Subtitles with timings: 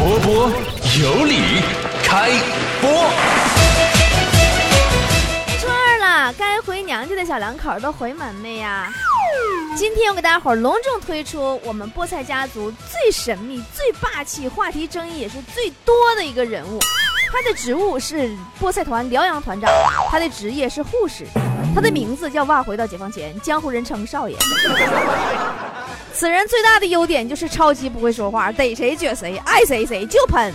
[0.00, 0.50] 波波
[0.98, 1.60] 有理，
[2.02, 2.30] 开
[2.80, 2.90] 播。
[5.58, 8.90] 初二了，该回娘家的小两口都回门没呀？
[9.76, 16.78] 今天我给大家伙隆重推出我们菠菜家族最神秘、最霸气、话题争议也是最多的一个人物。
[17.30, 19.70] 他的职务是菠菜团辽阳团长，
[20.10, 21.26] 他的职业是护士，
[21.74, 24.34] 他的名字叫哇回到解放前，江湖人称少爷。
[26.20, 30.52] 此人最大的优点就是超级不会说话，逮谁撅谁，爱谁谁就喷，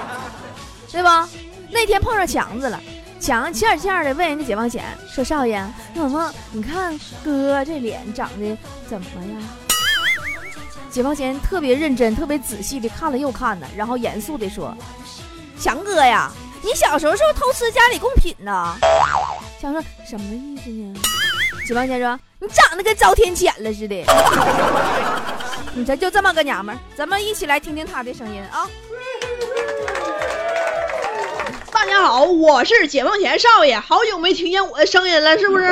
[0.92, 1.26] 对吧？
[1.70, 2.78] 那天碰上强子了，
[3.18, 8.54] 强气儿气儿的问人家解放前说：“少爷，怎么你看哥这脸长得
[8.86, 9.42] 怎么样？”
[10.92, 14.76] 解放前特别认真、特别仔细的看了又看呢，然后严肃的说。
[15.58, 16.30] 强哥呀，
[16.62, 18.76] 你小时候是不是偷吃家里贡品呢？
[19.58, 21.00] 强说什么意思呢？
[21.66, 24.04] 解放前说你长得跟遭天谴了似的。
[25.74, 28.68] 你这就这么个娘们儿，咱们一起来听听她的声音啊！
[31.72, 35.64] 大家好，我是解放前少爷，好久没听见我的声音了，是不是？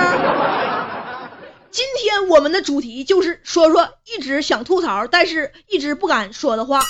[1.70, 6.80] 今天我们的主题就是说说一直想吐槽，但是一直不敢说的话。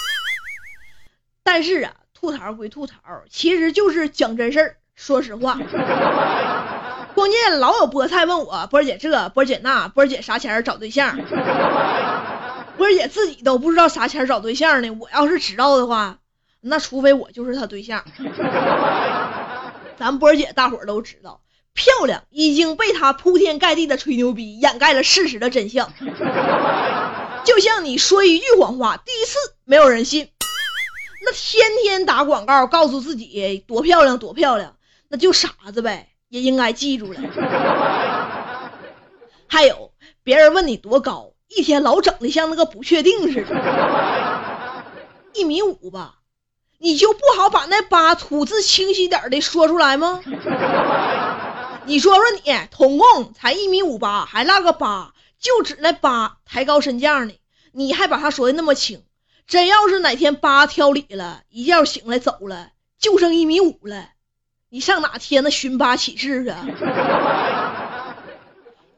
[1.43, 1.93] 但是啊。
[2.15, 2.95] 吐槽归吐槽，
[3.29, 4.77] 其实就是讲真事儿。
[4.95, 5.59] 说实话，
[7.15, 11.17] 关键老有菠菜问我波儿姐这波儿姐那波儿姐啥钱找对象，
[12.77, 14.91] 波儿姐自己都不知道啥钱找对象呢。
[14.91, 16.19] 我要是知道的话，
[16.61, 18.05] 那除非我就是他对象。
[19.97, 21.41] 咱波儿姐大伙儿都知道，
[21.73, 25.93] 漂亮已经被他铺天盖地的吹牛逼掩盖了事实的真相。
[27.45, 30.31] 就像你说一句谎话，第一次没有人信。
[31.25, 34.75] 那天天打广告，告诉自己多漂亮多漂亮，
[35.09, 37.21] 那就傻子呗，也应该记住了。
[39.47, 39.93] 还有
[40.25, 44.85] 别人问你多高，一天老整的像那个不确定似的，
[45.33, 46.17] 一米五吧，
[46.79, 50.23] 你就不好把那八吐字清晰点的说出来吗？
[51.87, 57.33] 你说说你，统共才一米五八，还落个八，就指那八抬高身价呢，
[57.71, 59.05] 你还把他说的那么轻。
[59.47, 64.09] 真要是哪天八挑理了，一觉醒来走了，就剩一米五了，
[64.75, 66.67] 你上哪贴那寻八启事啊？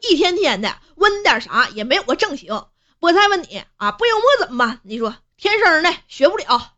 [0.00, 2.64] 一天天的问你点啥也没有个正形。
[2.98, 4.80] 菠菜问你啊，不幽默怎么办？
[4.84, 6.72] 你说天生的学不了。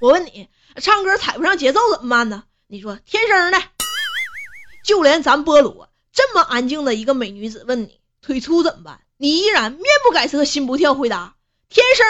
[0.00, 2.44] 我问你唱歌踩不上节奏怎么办呢？
[2.68, 3.60] 你说天生的。
[4.84, 9.00] 就连咱菠萝这么安静的一个美女子问你腿粗怎么办？
[9.16, 11.34] 你依然面不改色心不跳回答。
[11.68, 12.06] 天生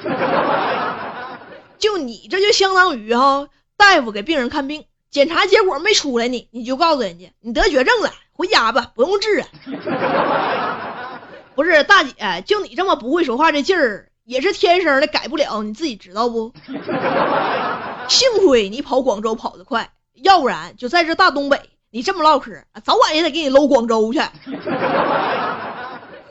[0.00, 1.36] 的，
[1.76, 9.46] 就你这就相当于哈，大夫给病人看病，检查结果没出来呢，你就告诉人家你得绝症了，回家吧，不用治了。
[11.54, 16.52] 不是大姐，就你这么不会说话这劲儿，也是天生的，改不了，你自己知道不？
[18.08, 21.60] 幸亏你跑广州跑得快，要不然就在这大东北，
[21.90, 24.20] 你这么唠嗑，早晚也得给你搂广州去。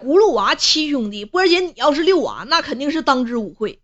[0.01, 3.79] 葫芦娃七兄弟，波姐，你要是六娃，那肯定是当之无愧。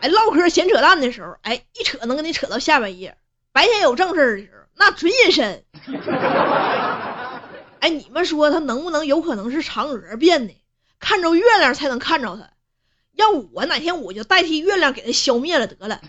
[0.00, 3.16] 哎，唠嗑闲扯淡的时候，哎，一扯能跟你扯到下半夜。
[3.52, 5.64] 白天有正事儿的时候，那准隐身。
[7.80, 10.54] 哎，你们说他能不能有可能是嫦娥变的？
[10.98, 12.50] 看着月亮才能看着他。
[13.14, 16.00] 要我哪天我就代替月亮给他消灭了得了。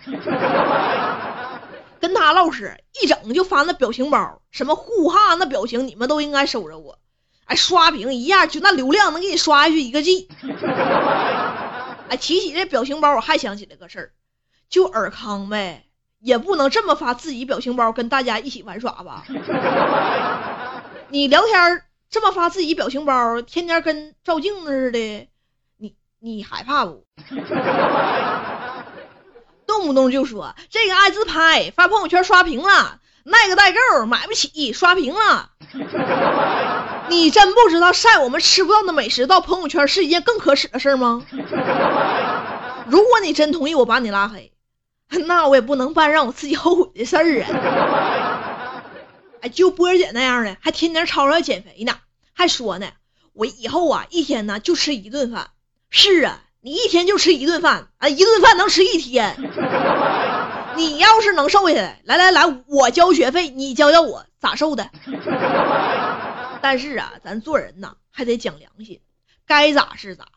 [1.99, 6.99] 跟他唠嗑，一整就发那表情包，什么呼哈那表情，你们都应该收着我。
[7.45, 10.27] 哎，刷屏一下就那流量能给你刷下去一个 G。
[12.09, 14.11] 哎，提起这表情包，我还想起来个事儿，
[14.69, 15.85] 就尔康呗，
[16.19, 19.25] 也不能这么发自己表情包跟大家一起玩耍吧？
[21.09, 25.27] 你聊天这么发自己表情包，天天跟照镜子似的，
[25.77, 27.05] 你你害怕不？
[29.67, 35.49] 动不动就说这个爱自拍，发朋友圈刷屏了，那个代购买不起，刷屏了。
[37.09, 41.25] 你真不知道晒我们吃不到的美食到朋友圈是一件更可耻的事吗？
[42.89, 44.51] 如果你真同意我把你拉黑，
[45.27, 48.83] 那我也不能办让我自己后悔的事儿啊！
[49.41, 51.97] 哎，就波儿姐那样的，还天天吵吵要减肥呢，
[52.33, 52.87] 还说呢，
[53.33, 55.51] 我以后啊一天呢就吃一顿饭。
[55.89, 59.35] 是啊，你一天就吃一顿饭啊，一顿饭能吃一天。
[60.75, 64.89] 你要是能瘦下来，来来来，我交学费，你教教我咋瘦的。
[66.61, 68.99] 但是啊，咱做人呐还得讲良心，
[69.47, 70.31] 该咋是咋的。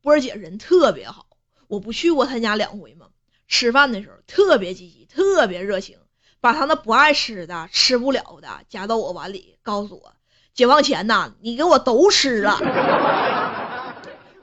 [0.00, 1.26] 波儿姐人特别好，
[1.72, 3.06] 我不去过他家两回吗？
[3.48, 5.96] 吃饭的时候特别积极，特别热情，
[6.38, 10.12] 把他那不爱吃的、吃不了的夹到我碗里，告诉我
[10.52, 12.58] 解放前呐，你给我都吃了。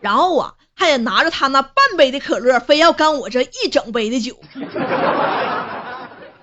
[0.02, 4.36] 然后啊，还得拿着他那半杯的可乐，非要干我这一整杯的酒。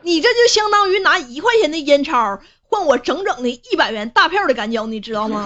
[0.03, 5.45] 你这就相当于拿一块钱的烟钞换我整整的一百元大票的干胶，你知道吗？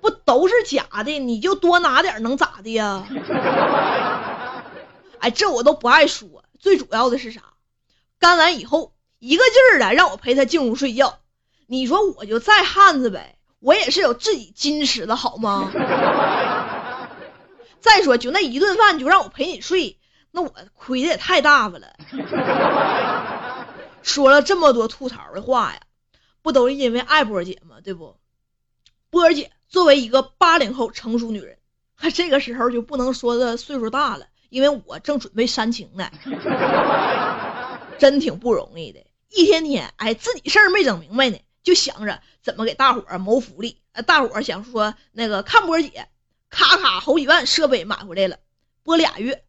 [0.00, 3.06] 不都是假的，你就多拿点能咋的呀？
[5.20, 7.42] 哎，这我都不爱说，最主要的是啥？
[8.18, 11.18] 干完以后一个劲儿的让我陪他进屋睡觉，
[11.66, 15.70] 你说我就再汉子呗，我也是有自己矜持的好吗？
[17.80, 19.98] 再说就那一顿饭就让我陪你睡，
[20.30, 21.94] 那我亏的也太大发了。
[24.02, 25.80] 说了这么多吐槽的话呀，
[26.42, 27.76] 不都是因为爱波姐吗？
[27.82, 28.16] 对不？
[29.10, 31.58] 波儿姐作为一个八零后成熟女人，
[32.14, 36.10] 这个时候就不能说的岁数大了，因为我正准备煽情呢。
[37.98, 43.80] 真挺不容易的，一天天哎，自己事儿没整明白呢，就想着怎么给大伙儿谋福利。
[44.06, 46.06] 大伙儿想说那个看波儿姐，
[46.48, 48.38] 咔咔好几万设备买回来了，
[48.84, 49.42] 播俩月，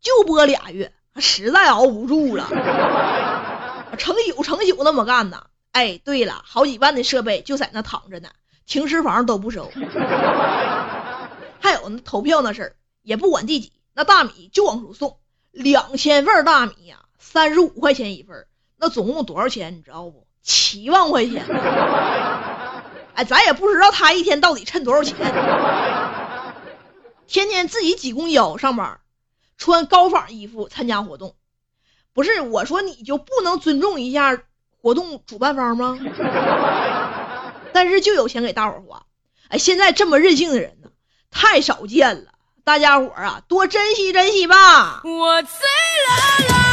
[0.00, 2.48] 就播俩月，实在熬不住了，
[3.96, 5.46] 成宿成宿那么干呢。
[5.70, 8.30] 哎，对了，好几万的设备就在那躺着呢，
[8.66, 9.70] 停尸房都不收。
[11.60, 15.18] 还有那投票那事儿，也不管第几，那大米就往出送，
[15.52, 16.98] 两千份大米呀。
[17.18, 18.46] 三十五块钱一份
[18.76, 19.74] 那总共多少钱？
[19.76, 20.26] 你知道不？
[20.42, 21.44] 七万块钱。
[23.14, 25.16] 哎，咱也不知道他一天到底趁多少钱。
[27.26, 29.00] 天天自己挤公交上班，
[29.56, 31.34] 穿高仿衣服参加活动。
[32.12, 34.38] 不是我说，你就不能尊重一下
[34.80, 35.98] 活动主办方吗？
[37.76, 39.02] 但是就有钱给大伙花。
[39.48, 40.88] 哎，现在这么任性的人呢，
[41.30, 42.32] 太少见了。
[42.64, 45.02] 大家伙啊，多珍惜珍惜吧。
[45.04, 45.50] 我醉
[46.48, 46.65] 了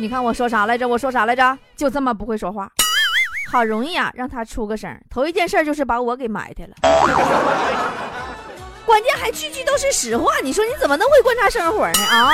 [0.00, 0.88] 你看我说啥来着？
[0.88, 1.58] 我说啥来着？
[1.76, 2.66] 就这么不会说话，
[3.52, 4.90] 好容易啊，让他出个声。
[5.10, 6.70] 头一件事就是把我给埋汰了，
[8.86, 10.32] 关键还句句都是实话。
[10.42, 11.92] 你说你怎么能会观察生活呢？
[12.10, 12.30] 啊，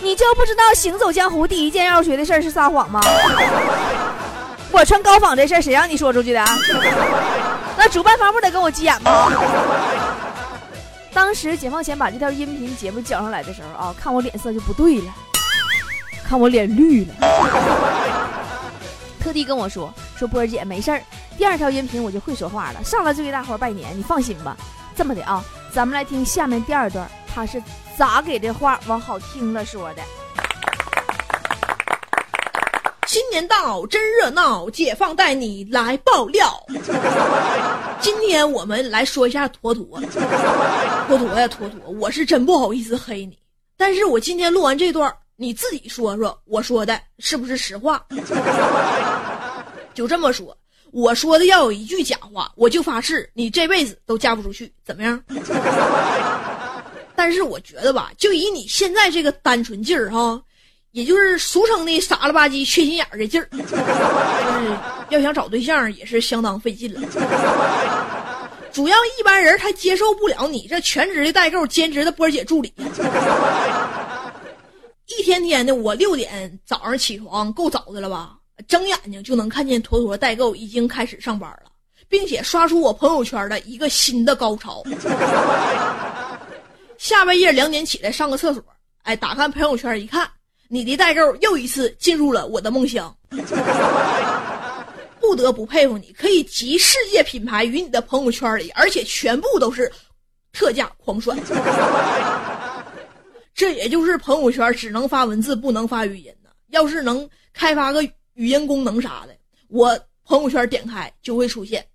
[0.00, 3.00] 你就不知道行走江湖第一件要学的事是撒谎吗？
[4.72, 6.44] 我穿高仿这事谁让你说出去的？
[7.76, 9.30] 那主办方不得跟我急眼吗？
[11.14, 15.14] 当时解放前把这条音频节目交上来的时候啊，看我脸色就不对了。
[16.32, 17.14] 看我脸绿了，
[19.20, 21.02] 特地跟我说说波儿姐没事儿，
[21.36, 24.56] 第二条音频我就会说话了，上来就给大伙儿拜年，你放心吧。
[24.96, 25.44] 这么的啊，
[25.74, 27.62] 咱们来听下面第二段，他是
[27.98, 30.00] 咋给这话往好听了说的。
[33.06, 36.50] 新年到，真热闹，解放带你来爆料。
[38.00, 40.00] 今天我们来说一下坨坨，
[41.08, 43.38] 坨坨呀坨坨，我是真不好意思黑你，
[43.76, 45.14] 但是我今天录完这段。
[45.42, 48.00] 你自己说说，我说的是不是实话？
[49.92, 50.56] 就这么说，
[50.92, 55.20] 我说的要有一句假话，我就发誓你这辈子都嫁不出去，怎么样？
[57.16, 60.40] 但是我觉得吧，就以你现在这个单纯劲儿哈，
[60.92, 63.48] 也就是俗称的傻了吧唧、缺心眼儿的劲儿，
[65.10, 67.00] 要想找对象也是相当费劲了。
[68.72, 72.72] 主要一般人他接受不了你这全职的代购、兼职的波姐助理。
[75.18, 78.36] 一天天的，我六点早上起床够早的了吧？
[78.68, 81.70] 睁眼睛就能看见坨坨代购已经开始上班了，
[82.08, 84.82] 并且刷出我朋友圈的一个新的高潮。
[86.98, 88.62] 下半夜两点起来上个厕所，
[89.02, 90.28] 哎，打开朋友圈一看，
[90.68, 93.14] 你的代购又一次进入了我的梦乡。
[95.20, 99.90] 不得不佩服你，可以集世界品牌于你的朋友圈里，而且全部都是
[100.52, 101.36] 特价狂甩。
[103.62, 106.50] 这也就是朋友圈只能发文字不能发语音呢。
[106.70, 108.02] 要是能开发个
[108.34, 109.32] 语音功能啥的，
[109.68, 111.86] 我朋友圈点开就会出现。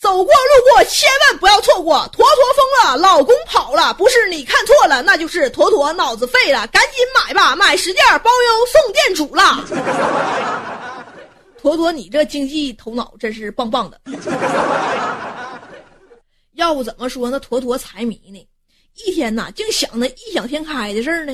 [0.00, 0.32] 走过路
[0.74, 9.64] 过千万不要错过，坨坨疯了，老公跑了，不是你看错了，那就是坨坨脑子废了，赶紧买吧，买十件包邮送店主了。
[11.62, 14.00] 坨坨，你这经济头脑真是棒棒的。
[16.54, 18.44] 要不怎么说那坨坨财迷呢？
[19.04, 21.32] 一天呐，净想那异想天开的事儿呢。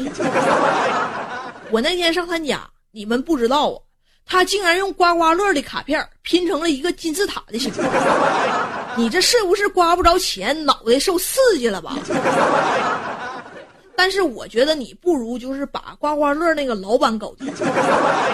[1.71, 3.79] 我那天上他家，你们不知道啊，
[4.25, 7.87] 他竟然用刮刮乐的卡片拼成了一个金字塔的形状。
[8.97, 11.97] 你这是不是刮不着钱，脑袋受刺激了吧？
[13.99, 17.47] 但是我觉得你不如就是把刮刮乐那个老板搞定，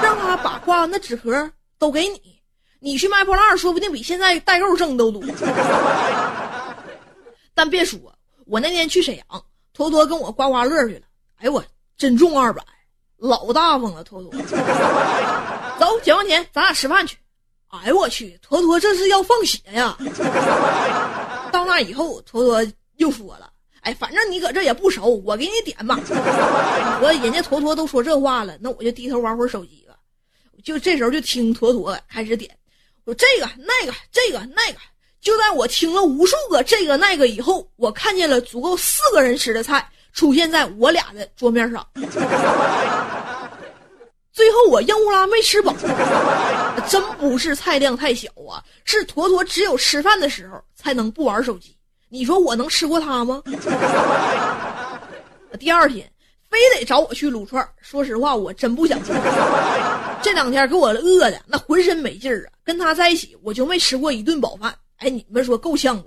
[0.02, 2.20] 让他把刮那纸盒都给你，
[2.80, 5.22] 你去卖破烂，说不定比现在代购挣都多。
[7.54, 7.98] 但别说，
[8.52, 9.24] 我那天去沈阳，
[9.72, 11.06] 坨坨跟我刮刮乐去了，
[11.36, 11.64] 哎我
[11.96, 12.62] 真中二百，
[13.16, 14.30] 老大方了，坨坨。
[15.80, 17.16] 走，解放前，咱俩吃饭去。
[17.68, 19.96] 哎呦我去，坨坨这是要放血呀！
[21.50, 22.62] 到那以后，坨坨
[22.96, 25.98] 又说了：“哎，反正你搁这也不熟，我给你点吧。”
[27.00, 29.94] 我人家坨坨都说这话了，那我就低头玩会儿手机吧。
[30.62, 32.54] 就这时候就听坨坨开始点，
[33.06, 34.78] 我这个那个这个那个。
[35.22, 41.86] 就在我听了无数个这个那个以后，我看见了足够四个人吃的菜出现在我俩的桌面上。
[44.32, 45.72] 最后我硬呼啦没吃饱，
[46.88, 51.76] 真不是菜量太小啊，是坨坨只有吃饭的时候才能不玩手机。
[52.08, 53.40] 你说我能吃过他吗？
[55.60, 56.10] 第二天
[56.50, 59.12] 非得找我去撸串，说实话我真不想去。
[60.20, 64.74] 这两天给我饿的那浑身没劲儿啊，跟他在一起我就没吃过一顿饱饭。
[65.02, 66.02] 哎，你们说够呛？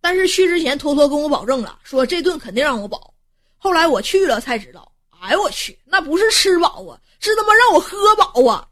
[0.00, 3.12] 但是去之前坨坨跟我保证了，说这顿肯定让我饱。
[3.58, 4.90] 后来我去了才知道。
[5.20, 8.64] 哎呦我去，那不是吃饱啊，是他妈让我喝饱啊！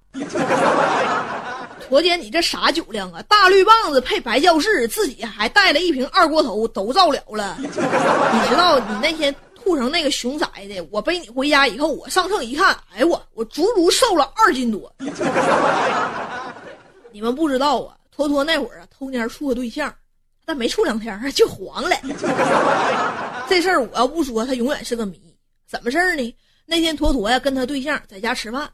[1.87, 3.21] 驼姐，你这啥酒量啊？
[3.29, 7.57] 大绿棒子配白教室，自己还带了一瓶二锅头，都造了了。
[7.59, 14.91] 你知道你那天吐成那个熊崽的，我背你回家以后，我上秤一看，哎我我足足瘦了二斤多。
[17.13, 19.95] 你们不知道啊，坨坨那会儿啊，偷年处个对象，
[20.45, 21.97] 但没处两天 就黄了。
[23.49, 25.21] 这事儿我要不说，他永远是个谜。
[25.67, 26.37] 怎么事儿呢？
[26.67, 28.71] 那天坨坨呀跟他对象在家吃饭，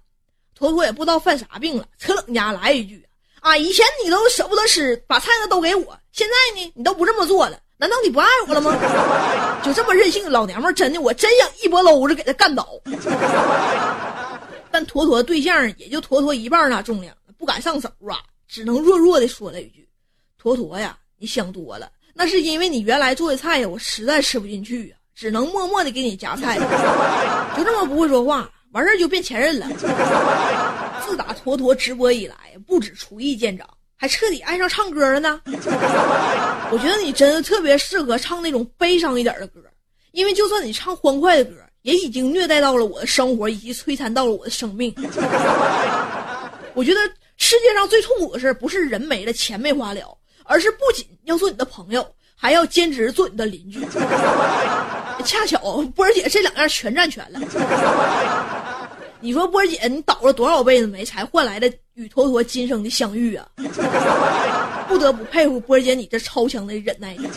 [0.55, 3.07] 坨坨也不知道犯啥病了，扯冷家来一句
[3.41, 8.77] ：“啊，以前你都舍不得吃，把菜呢都给我，现在呢你都不这么做了，难道你不爱我了吗？”
[9.63, 12.69] 就这么任性老娘们，真的我真想一波搂着给他干倒。
[14.71, 17.15] 但坨坨对象也就坨坨一半那重量，
[17.45, 19.87] 不敢上手啊，只能弱弱的说了一句
[20.41, 26.57] ：“坨坨呀，你想多了，那是因为你原来做的菜呀，我实在吃不进去呀。”只能默默的给你夹菜，
[27.55, 29.69] 就这么不会说话，完事儿就变前任了。
[31.07, 32.35] 自打坨坨直播以来，
[32.67, 35.43] 不止厨艺见长，还彻底爱上唱歌了呢。
[35.45, 39.61] 我觉得你真的特别适合唱那种悲伤一点的歌，
[40.13, 44.95] 因为就算你唱欢快的歌，也已经虐待到了我的生活，以及摧残到了我的生命。
[46.77, 46.99] 我觉得
[47.45, 52.07] 世界上最痛苦的事，不是人没了，钱没花了，而是不仅要做你的朋友。
[52.35, 53.81] 还要兼职做你的邻居，
[55.25, 55.59] 恰巧
[55.95, 57.39] 波儿姐这两样全占全了。
[59.21, 63.47] 你说波儿姐，你倒了多少辈子霉，才换来的与坨坨今生的相遇啊？
[64.89, 67.29] 不得不佩服波儿姐你这超强的忍耐力。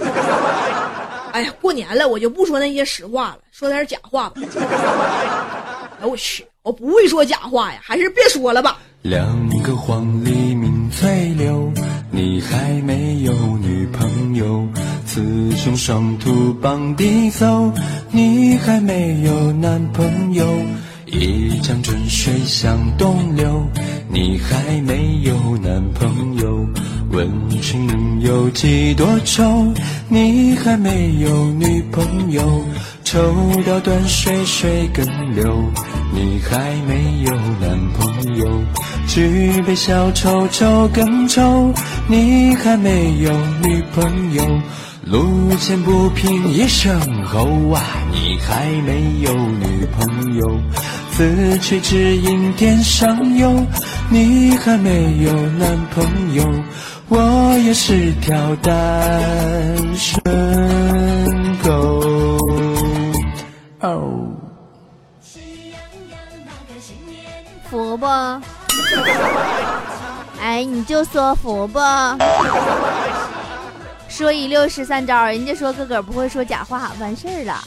[1.32, 4.42] 哎呀，过年了，我就不说那些实话了，说点假话吧。
[6.02, 8.80] 哎我去，我不会说假话呀，还是别说了吧。
[9.04, 11.72] 两个黄鹂鸣翠柳，
[12.12, 14.68] 你还没有女朋友。
[15.06, 17.72] 雌雄双兔傍地走，
[18.12, 20.46] 你还没有男朋友。
[21.06, 23.66] 一江春水向东流，
[24.10, 26.68] 你还没有男朋友。
[27.10, 27.30] 问
[27.62, 29.74] 君能有几多愁，
[30.10, 32.62] 你还没有女朋友。
[33.10, 33.34] 抽
[33.66, 35.72] 刀断水水更流，
[36.14, 38.62] 你还没有男朋友。
[39.08, 41.72] 举杯消愁愁更愁，
[42.10, 43.32] 你还没有
[43.64, 44.44] 女朋友。
[45.06, 50.46] 路见不平一声吼啊，你还没有女朋友；
[51.14, 53.66] 此去只应天上有，
[54.10, 56.44] 你还没有男朋友。
[57.08, 58.76] 我也是条单
[59.96, 60.22] 身
[61.64, 61.97] 狗。
[68.08, 68.42] 不？
[70.42, 71.80] 哎，你就说服不？
[74.08, 77.60] 说一溜十三招，人家说哥哥不会说假话，完事儿了。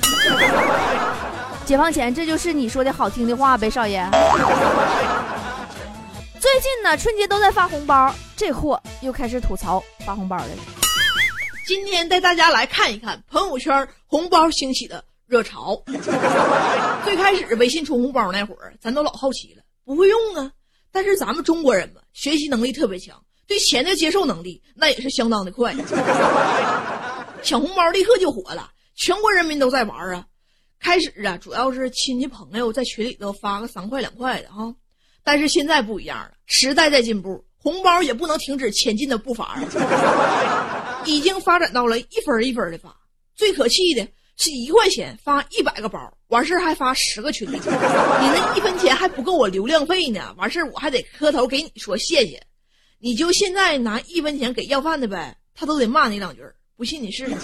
[1.65, 4.05] 解放前，这就是你说的好听的话呗，少爷。
[6.41, 10.45] 最近呢，春节都在发红包，这货又开始吐槽发红包了。
[11.67, 15.81] 今天带大家来看一看朋友圈红包兴起的热潮。
[17.05, 20.53] 最开始微信充红包那会儿，咱都老好奇了，不会用啊。
[20.93, 23.21] 但是咱们中国人嘛，学习能力特别强。
[23.47, 25.75] 对钱的接受能力那也是相当的快，
[27.43, 30.25] 抢红包立刻就火了，全国人民都在玩啊。
[30.79, 34.73] 开始啊，主要是亲戚朋友在群里头发个三块两块的哈，
[35.25, 39.61] 但是现在不一样了，时代在进步，红包也不能停止前进的步伐，
[41.05, 42.97] 已经发展到了一分一分的发。
[43.35, 44.07] 最可气的
[44.37, 45.99] 是一块钱发一百个包，
[46.31, 47.47] 完事儿还发十个群。
[47.49, 52.41] 你那一分钱还不够我流量费呢，完事儿我还得磕头给你说谢谢。
[52.99, 56.43] 你就现在拿一分钱给要饭的呗，他都得骂你两句。
[56.77, 57.35] 不信你试试。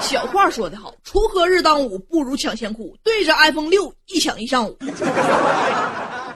[0.00, 2.96] 小话说得好，锄禾日当午，不如抢钱苦。
[3.02, 4.78] 对着 iPhone 六一抢一上午。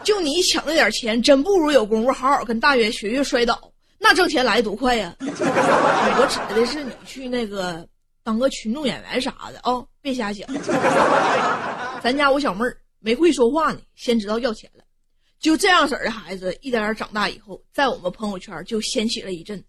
[0.03, 5.15] 就你抢那点钱，真不如有功夫好好跟大爷学学摔倒，那挣钱来多快呀！
[5.21, 7.87] 我指的是你去那个
[8.25, 10.47] 当个群众演员啥的啊、别瞎想。
[12.03, 14.83] 咱家我小妹儿没会说话呢，先知道要钱了。
[15.41, 19.63] 就这样式儿的孩子，一点点长大以后，在我们朋友圈就掀起了一阵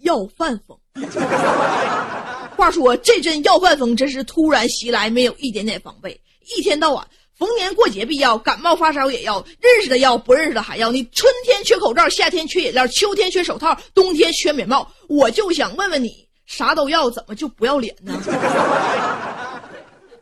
[0.00, 0.78] 要饭风。
[2.56, 6.18] 话说这阵要饭风真是突然袭来，没有一点点防备，
[6.56, 10.90] 一天到晚逢年过节必要，感冒发烧也要，认识的要，不认识的还要。
[10.90, 14.90] 你春天缺口罩，夏天缺饮料，秋天缺手套，冬天缺棉帽。
[15.08, 18.18] 我就想问问你，啥都要，怎么就不要脸呢？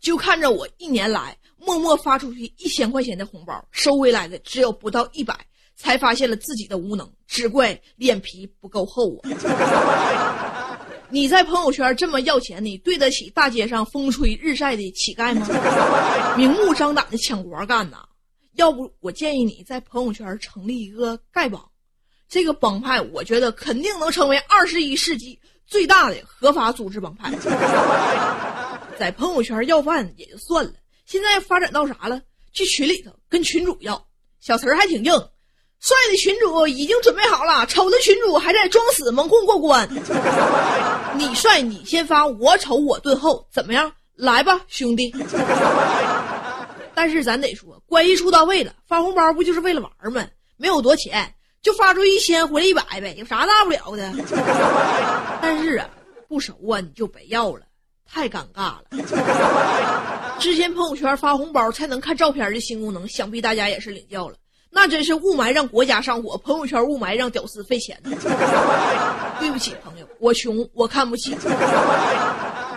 [0.00, 5.38] 就看着我一年来默默发出去一千块钱的红包，收回来的只有不到一百，
[5.76, 10.78] 才发现了自己的无能，只怪脸皮不够厚啊！
[11.10, 15.46] 你在朋友圈这么要钱，你对得起大街上风吹日晒的乞丐吗？
[16.36, 17.98] 明目张胆的抢活干呐！
[18.56, 21.64] 要不我建议你在朋友圈成立一个丐帮，
[22.28, 27.30] 这个帮派我觉得肯定能成为二十一世纪最大的合法组织帮派。
[28.98, 30.72] 在朋友圈要饭也就算了，
[31.04, 32.20] 现在发展到啥了？
[32.52, 34.06] 去群里头跟群主要，
[34.40, 35.12] 小词儿还挺硬。
[35.78, 39.86] 帅的群主已经准备好了，丑的群主还在装死蒙混过关。
[41.18, 43.92] 你帅你先发，我丑我顿后，怎么样？
[44.14, 45.14] 来吧，兄弟。
[46.94, 50.26] 但是咱得说，关系处到位了，发红包不就是为了玩吗？
[50.56, 51.34] 没有多钱，
[51.66, 54.12] 就发出一千回来一百呗，有啥大不了的？
[55.42, 55.90] 但是啊，
[56.28, 57.62] 不熟啊，你就别要了，
[58.08, 58.84] 太尴尬了。
[60.38, 64.36] 之前朋友圈发红包才能看照片的新功能，想必大家也是领教了。
[64.70, 68.00] 那真是雾霾让国家上火，朋友圈雾霾让屌丝费钱。
[69.40, 71.36] 对不起，朋友，我穷，我看不起。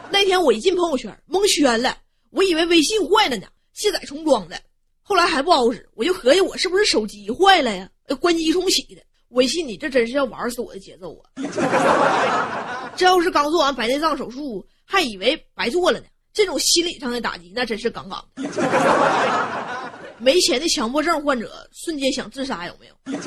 [0.10, 1.96] 那天我一进朋友圈，蒙圈了，
[2.32, 4.60] 我以为微信坏了呢，卸载重装的，
[5.04, 7.88] 后来还不好使，我就合计我是不是手机坏了呀？
[8.16, 9.02] 关机重启的。
[9.30, 11.30] 微信你这真是要玩死我的节奏啊！
[12.98, 16.06] 这要是刚做完白内障手术，还以为白做了呢。
[16.34, 18.44] 这种心理上的打击，那真是杠杠的。
[20.18, 22.96] 没钱的强迫症患者瞬间想自杀，有没有？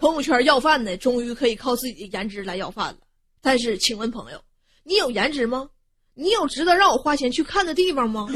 [0.00, 2.96] 朋友圈要饭的终于可以靠自己的颜值来要饭了。
[3.40, 4.40] 但是，请问朋友，
[4.82, 5.68] 你有颜值吗？
[6.14, 8.26] 你有值得让我花钱去看的地方吗？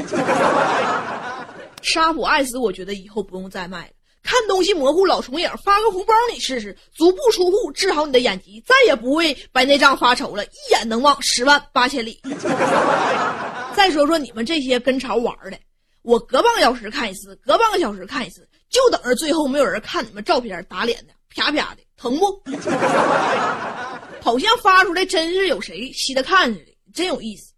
[1.81, 3.93] 沙普爱斯，我觉得以后不用再卖了。
[4.21, 12.21] 看东西模糊、老重影，发个红包你试试，足不出户治好你的眼疾，再也不为白内障发愁了，一眼能望十万八千里。
[13.75, 15.57] 再说说你们这些跟潮玩的。
[16.01, 22.41] 我隔半个小时看一次，隔半个小时看一次，就等着最后没有人看你们照片打脸的，啪啪的，疼不？
[24.21, 27.53] 好像发出来真是有谁稀得看似的，真有意思。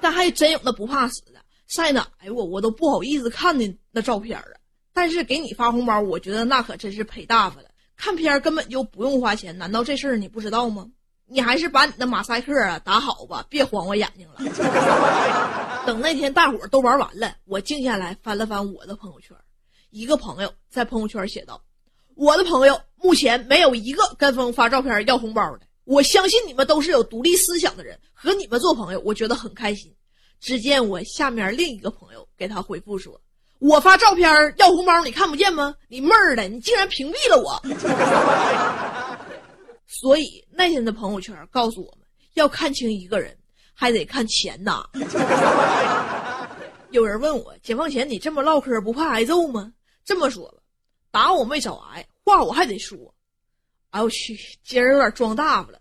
[0.00, 4.44] 但还真有那不怕死的，晒哪哎呦我我都不好意思看的那照片啊。
[4.96, 7.68] 但是给你发红包，我觉得那可真是赔大发了。
[7.98, 10.88] 看片根本就不用花钱，难道这事儿你不知道吗？
[11.26, 14.36] 你还是把你的马赛克啊打好吧，别晃我眼睛了。
[15.84, 19.36] 等那天大伙儿都玩完了，我静下来翻了翻我的朋友圈，
[19.90, 21.62] 一个朋友在朋友圈写道
[22.16, 25.66] ：“我的朋友目前没有一个跟风发照片要红包的。
[25.84, 29.94] 我相信你们都是有独立思想的人，和你们做朋友，我觉得很开心。”
[30.40, 33.20] 只见我下面另一个朋友给他回复说
[33.58, 35.74] ：“我发照片要红包，你看不见吗？
[35.88, 37.60] 你妹儿的，你竟然屏蔽了我！”
[39.86, 43.36] 所以那天的朋友圈告诉我们要看清一个人。
[43.78, 44.82] 还得看钱呐。
[46.92, 49.70] 有人问我，解放前你这么唠嗑不怕挨揍吗？
[50.02, 50.54] 这么说吧，
[51.10, 52.96] 打我没少挨，话我还得说。
[53.90, 55.78] 哎我去，今儿有点装大发了。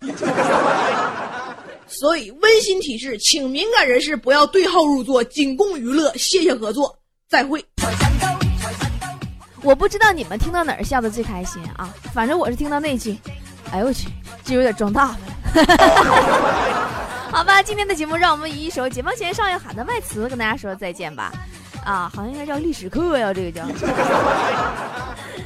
[1.87, 7.65] 所以温馨提示，请敏感人士不要对号入座，仅供娱乐，谢谢合作，再会。
[9.61, 13.17] 我不知道你们听到哪儿笑的最开心啊，反正我是听到那句，
[13.71, 14.09] 哎呦我去，
[14.43, 15.19] 这有点装大发了。
[17.31, 21.31] 好吧，今天的节目让我们以一首解放前少爷喊的《外词》跟大家说再见吧。
[21.83, 23.65] 啊，好像应该叫历史课呀，这个叫。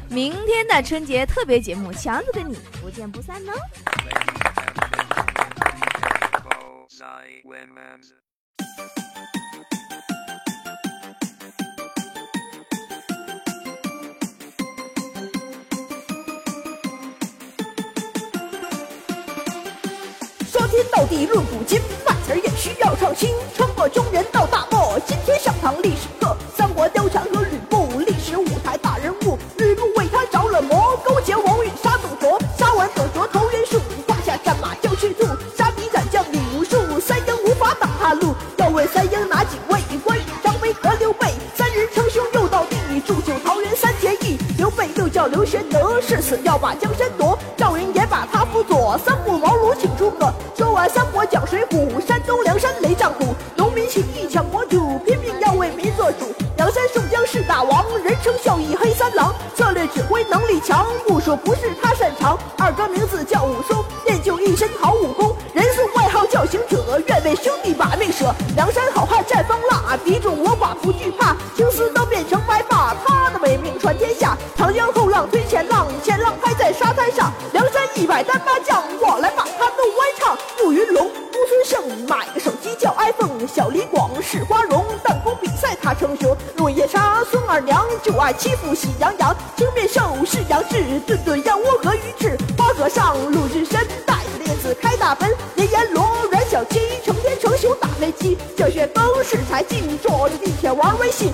[0.10, 3.54] 明天的春节特别节目，强子跟你不见不散呢。
[20.80, 23.36] 天到地论古今，万词儿也需要创新。
[23.54, 26.34] 穿过中原到大漠，今天上堂历史课。
[26.56, 27.18] 三国貂蝉
[74.19, 80.38] 长江后浪推前浪，前浪拍在沙滩上，梁山一百单八将，我来把他弄歪唱。
[80.62, 86.36] 慕云龙、公孙胜买个手机叫 iPhone，小李广是花荣，弹弓比赛他称雄。
[86.58, 92.38] 落叶沙孙二娘就爱欺负喜羊羊，青面兽是杨志，顿顿燕窝和鱼翅。
[92.58, 98.38] 花和尚陆日深带着链子开大奔，炎阎罗阮小七成天成宿打飞机。
[98.58, 101.32] 小旋风是财进，坐着地铁玩微信，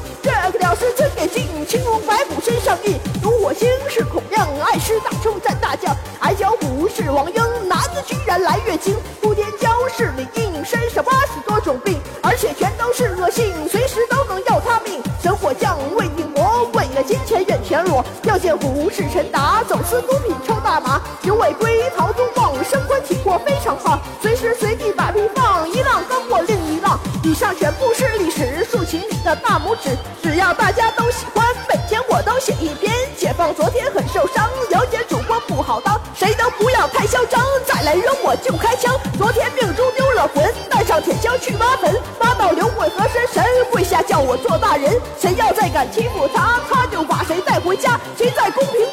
[3.46, 5.96] 火星是孔亮，爱吃大葱蘸大酱。
[6.22, 8.96] 矮脚虎是王英，男子居然来月经。
[9.22, 15.00] 铺天骄是李应，身上八十多种病，而且全都是恶性，随时都能要他命。
[15.22, 18.04] 神火将魏定国，为了金钱愿全裸。
[18.24, 21.00] 吊剑虎是陈达，走私毒品抽大麻。
[21.22, 27.00] 九尾龟陶宗旺，身官体魄非常胖，随时随地把屁放，一浪翻过另一浪。
[27.24, 31.05] 以上全部是历史，竖起你的大拇指，只要大家都，
[33.54, 38.94] 昨天很受伤，了解主播不好当，谁都不要太嚣张，再来扔我就开枪。
[39.18, 45.00] 昨天命中丢了魂，带上铁锹去挖坟，挖到刘鬼和神神，跪下叫我做大人。
[45.20, 48.00] 谁要再敢欺负他，他就把谁带回家。
[48.18, 48.86] 谁在公屏